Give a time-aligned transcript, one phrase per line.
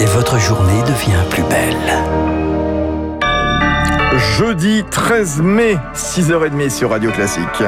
[0.00, 1.76] Et votre journée devient plus belle.
[4.38, 7.42] Jeudi 13 mai, 6h30 sur Radio Classique.«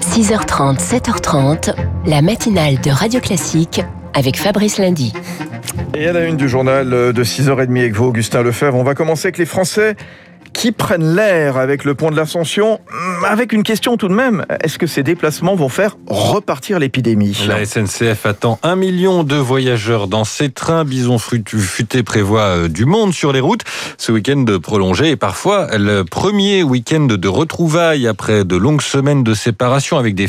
[0.00, 1.74] 6h30, 7h30,
[2.06, 3.82] la matinale de Radio Classique
[4.14, 5.12] avec Fabrice Lundy.
[5.94, 9.26] Et à la une du journal de 6h30 avec vous, Augustin Lefebvre, on va commencer
[9.26, 9.94] avec les Français
[10.62, 14.46] qui prennent l'air avec le pont de l'Ascension, hum, avec une question tout de même.
[14.62, 20.06] Est-ce que ces déplacements vont faire repartir l'épidémie La SNCF attend un million de voyageurs
[20.06, 20.84] dans ces trains.
[20.84, 23.62] Bison futé prévoit euh, du monde sur les routes.
[23.98, 29.34] Ce week-end prolongé et parfois le premier week-end de retrouvailles après de longues semaines de
[29.34, 30.28] séparation avec des,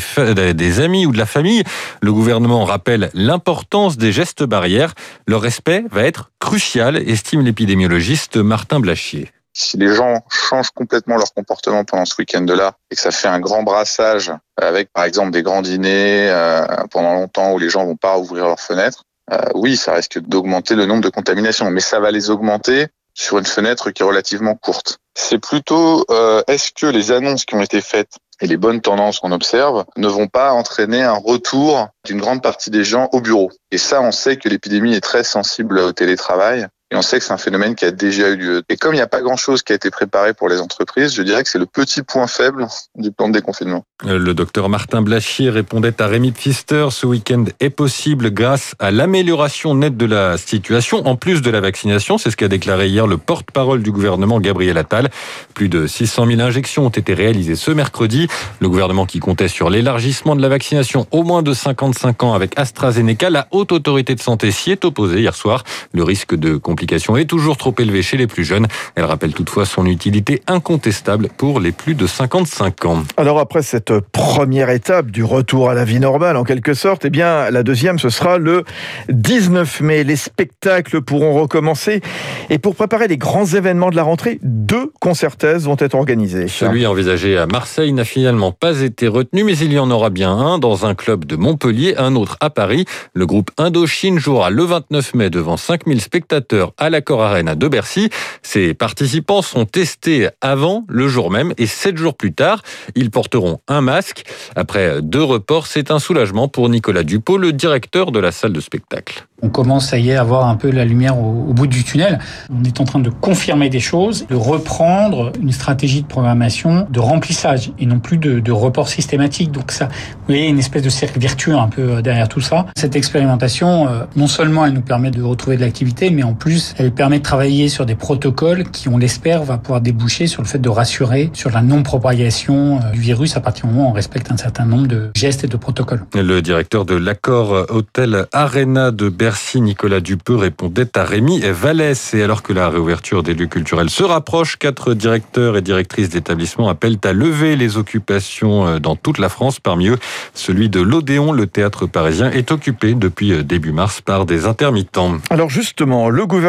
[0.52, 1.62] des amis ou de la famille.
[2.02, 4.94] Le gouvernement rappelle l'importance des gestes barrières.
[5.28, 9.30] Leur respect va être crucial, estime l'épidémiologiste Martin Blachier.
[9.56, 13.38] Si les gens changent complètement leur comportement pendant ce week-end-là et que ça fait un
[13.38, 17.96] grand brassage avec par exemple des grands dîners euh, pendant longtemps où les gens vont
[17.96, 22.00] pas ouvrir leurs fenêtres, euh, oui, ça risque d'augmenter le nombre de contaminations, mais ça
[22.00, 24.98] va les augmenter sur une fenêtre qui est relativement courte.
[25.16, 29.20] C'est plutôt euh, est-ce que les annonces qui ont été faites et les bonnes tendances
[29.20, 33.52] qu'on observe ne vont pas entraîner un retour d'une grande partie des gens au bureau?
[33.70, 36.66] Et ça, on sait que l'épidémie est très sensible au télétravail.
[36.94, 38.62] Et on sait que c'est un phénomène qui a déjà eu lieu.
[38.68, 41.22] Et comme il n'y a pas grand-chose qui a été préparé pour les entreprises, je
[41.22, 43.84] dirais que c'est le petit point faible du plan de déconfinement.
[44.06, 46.86] Euh, le docteur Martin Blachier répondait à Rémi Pfister.
[46.92, 51.60] Ce week-end est possible grâce à l'amélioration nette de la situation, en plus de la
[51.60, 52.16] vaccination.
[52.16, 55.10] C'est ce qu'a déclaré hier le porte-parole du gouvernement, Gabriel Attal.
[55.54, 58.28] Plus de 600 000 injections ont été réalisées ce mercredi.
[58.60, 62.56] Le gouvernement qui comptait sur l'élargissement de la vaccination au moins de 55 ans avec
[62.56, 65.64] AstraZeneca, la haute autorité de santé s'y est opposée hier soir.
[65.92, 66.56] Le risque de
[66.92, 68.66] est toujours trop élevé chez les plus jeunes.
[68.94, 73.04] Elle rappelle toutefois son utilité incontestable pour les plus de 55 ans.
[73.16, 77.10] Alors après cette première étape du retour à la vie normale en quelque sorte, eh
[77.10, 78.64] bien la deuxième ce sera le
[79.08, 80.04] 19 mai.
[80.04, 82.00] Les spectacles pourront recommencer
[82.50, 86.48] et pour préparer les grands événements de la rentrée, deux concertaises vont être organisés.
[86.48, 90.30] Celui envisagé à Marseille n'a finalement pas été retenu mais il y en aura bien
[90.30, 92.84] un dans un club de Montpellier, un autre à Paris.
[93.12, 98.08] Le groupe Indochine jouera le 29 mai devant 5000 spectateurs à l'Accor Arena de Bercy.
[98.42, 102.62] Ces participants sont testés avant, le jour même, et sept jours plus tard,
[102.94, 104.24] ils porteront un masque.
[104.56, 108.60] Après deux reports, c'est un soulagement pour Nicolas Dupont, le directeur de la salle de
[108.60, 112.18] spectacle on commence à y avoir un peu la lumière au, bout du tunnel.
[112.50, 116.98] On est en train de confirmer des choses, de reprendre une stratégie de programmation de
[116.98, 119.52] remplissage et non plus de, de report systématique.
[119.52, 122.66] Donc ça, vous voyez, une espèce de cercle vertueux un peu euh, derrière tout ça.
[122.74, 126.53] Cette expérimentation, euh, non seulement elle nous permet de retrouver de l'activité, mais en plus,
[126.78, 130.48] elle permet de travailler sur des protocoles qui, on l'espère, va pouvoir déboucher sur le
[130.48, 133.94] fait de rassurer sur la non-propagation euh, du virus à partir du moment où on
[133.94, 136.04] respecte un certain nombre de gestes et de protocoles.
[136.14, 142.14] Le directeur de l'accord Hôtel Arena de Merci Nicolas Dupeux répondait à Rémi Vallès.
[142.14, 146.68] Et alors que la réouverture des lieux culturels se rapproche, quatre directeurs et directrices d'établissements
[146.68, 149.60] appellent à lever les occupations euh, dans toute la France.
[149.60, 149.98] Parmi eux,
[150.34, 155.18] celui de l'Odéon, le théâtre parisien, est occupé depuis euh, début mars par des intermittents.
[155.30, 156.43] Alors justement, le gouvernement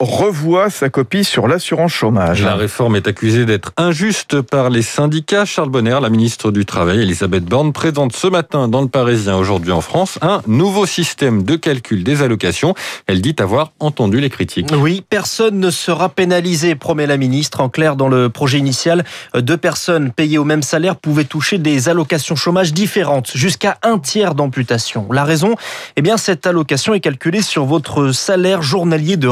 [0.00, 2.42] revoit sa copie sur l'assurance chômage.
[2.42, 5.44] La réforme est accusée d'être injuste par les syndicats.
[5.44, 9.72] Charles Bonner, la ministre du Travail, Elisabeth Borne, présente ce matin dans le Parisien, aujourd'hui
[9.72, 12.74] en France, un nouveau système de calcul des allocations.
[13.06, 14.68] Elle dit avoir entendu les critiques.
[14.76, 17.60] Oui, personne ne sera pénalisé, promet la ministre.
[17.60, 19.04] En clair, dans le projet initial,
[19.34, 24.34] deux personnes payées au même salaire pouvaient toucher des allocations chômage différentes, jusqu'à un tiers
[24.34, 25.06] d'amputation.
[25.10, 25.54] La raison?
[25.96, 29.28] Eh bien, cette allocation est calculée sur votre salaire journalier de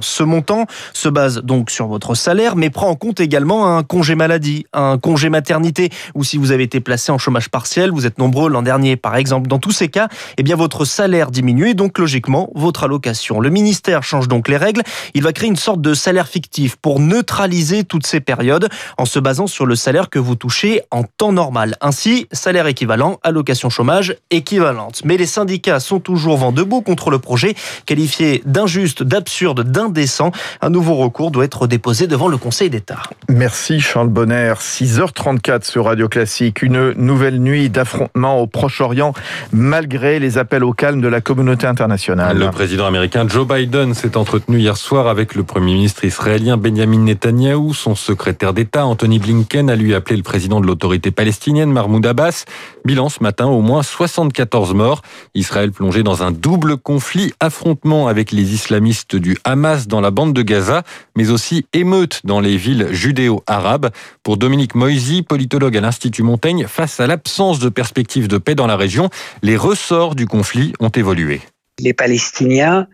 [0.00, 4.14] Ce montant se base donc sur votre salaire, mais prend en compte également un congé
[4.14, 8.18] maladie, un congé maternité, ou si vous avez été placé en chômage partiel, vous êtes
[8.18, 9.48] nombreux l'an dernier par exemple.
[9.48, 13.40] Dans tous ces cas, eh bien, votre salaire diminue et donc logiquement votre allocation.
[13.40, 14.82] Le ministère change donc les règles.
[15.14, 19.18] Il va créer une sorte de salaire fictif pour neutraliser toutes ces périodes en se
[19.18, 21.76] basant sur le salaire que vous touchez en temps normal.
[21.80, 25.02] Ainsi, salaire équivalent, allocation chômage équivalente.
[25.04, 27.54] Mais les syndicats sont toujours vent debout contre le projet,
[27.86, 30.30] qualifié d'injuste, d'absurde, d'indécent.
[30.62, 33.02] Un nouveau recours doit être déposé devant le Conseil d'État.
[33.28, 34.54] Merci Charles Bonner.
[34.58, 36.62] 6h34 sur Radio Classique.
[36.62, 39.12] Une nouvelle nuit d'affrontement au Proche-Orient
[39.52, 42.38] malgré les appels au calme de la communauté internationale.
[42.38, 46.98] Le président américain Joe Biden s'est entretenu hier soir avec le premier ministre israélien Benjamin
[46.98, 47.74] Netanyahou.
[47.74, 52.44] Son secrétaire d'État Anthony Blinken a lui appelé le président de l'autorité palestinienne Mahmoud Abbas.
[52.84, 55.02] Bilan ce matin, au moins 74 morts.
[55.34, 60.32] Israël plongé dans un double conflit, affrontement avec les islamistes du Hamas dans la bande
[60.32, 60.82] de Gaza,
[61.16, 63.90] mais aussi émeutes dans les villes judéo-arabes.
[64.22, 68.66] Pour Dominique Moisy, politologue à l'Institut Montaigne, face à l'absence de perspectives de paix dans
[68.66, 69.10] la région,
[69.42, 71.40] les ressorts du conflit ont évolué.
[71.78, 72.86] Les Palestiniens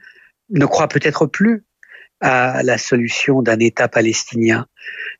[0.50, 1.64] ne croient peut-être plus
[2.20, 4.66] à la solution d'un État palestinien.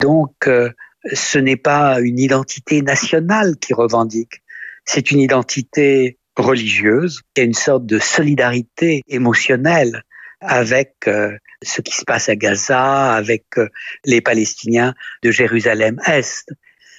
[0.01, 0.71] Donc, euh,
[1.13, 4.43] ce n'est pas une identité nationale qui revendique,
[4.85, 10.03] c'est une identité religieuse, y a une sorte de solidarité émotionnelle
[10.41, 13.69] avec euh, ce qui se passe à Gaza, avec euh,
[14.05, 16.53] les Palestiniens de Jérusalem-Est.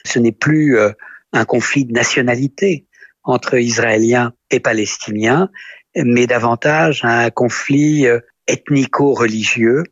[0.05, 0.79] Ce n'est plus
[1.31, 2.87] un conflit de nationalité
[3.23, 5.49] entre Israéliens et Palestiniens,
[5.95, 8.07] mais davantage un conflit
[8.47, 9.83] ethnico-religieux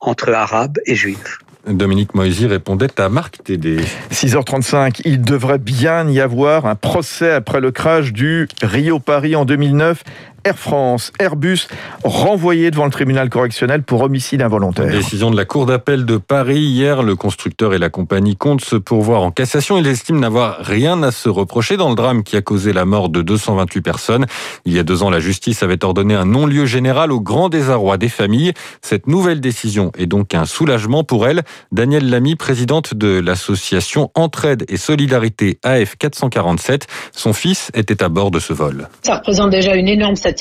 [0.00, 1.38] entre Arabes et Juifs.
[1.66, 3.78] Dominique Moisy répondait à Marc Tédé.
[4.10, 10.02] 6h35, il devrait bien y avoir un procès après le crash du Rio-Paris en 2009
[10.44, 11.66] Air France, Airbus
[12.04, 14.86] renvoyés devant le tribunal correctionnel pour homicide involontaire.
[14.86, 16.60] Décision de la Cour d'appel de Paris.
[16.60, 19.78] Hier, le constructeur et la compagnie comptent se pourvoir en cassation.
[19.78, 23.08] Il estime n'avoir rien à se reprocher dans le drame qui a causé la mort
[23.08, 24.26] de 228 personnes.
[24.64, 27.98] Il y a deux ans, la justice avait ordonné un non-lieu général au grand désarroi
[27.98, 28.52] des familles.
[28.80, 31.42] Cette nouvelle décision est donc un soulagement pour elle.
[31.72, 36.86] Danielle Lamy, présidente de l'association Entraide et Solidarité AF 447.
[37.12, 38.88] Son fils était à bord de ce vol.
[39.02, 40.37] Ça représente déjà une énorme satisfaction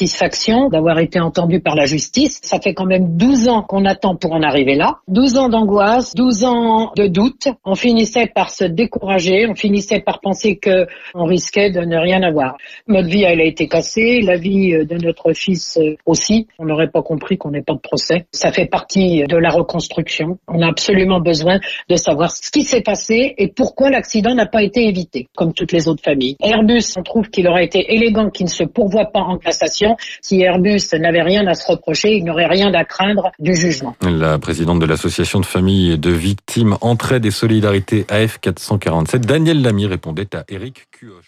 [0.71, 2.39] d'avoir été entendu par la justice.
[2.43, 4.99] Ça fait quand même 12 ans qu'on attend pour en arriver là.
[5.07, 7.47] 12 ans d'angoisse, 12 ans de doute.
[7.65, 12.21] On finissait par se décourager, on finissait par penser que on risquait de ne rien
[12.23, 12.57] avoir.
[12.87, 16.47] Notre vie, elle a été cassée, la vie de notre fils aussi.
[16.59, 18.27] On n'aurait pas compris qu'on n'ait pas de procès.
[18.31, 20.37] Ça fait partie de la reconstruction.
[20.47, 21.59] On a absolument besoin
[21.89, 25.71] de savoir ce qui s'est passé et pourquoi l'accident n'a pas été évité, comme toutes
[25.71, 26.35] les autres familles.
[26.41, 29.76] Airbus, on trouve qu'il aurait été élégant qu'il ne se pourvoie pas en cassation
[30.21, 33.95] si Airbus n'avait rien à se reprocher, il n'aurait rien à craindre du jugement.
[34.01, 39.85] La présidente de l'association de familles de victimes Entraide et Solidarité AF 447, Danielle Lamy,
[39.85, 41.26] répondait à Eric Cuoche.